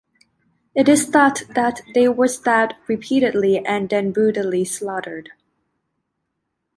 [0.73, 5.29] It is thought that they were stabbed repeatedly and then brutally slaughtered.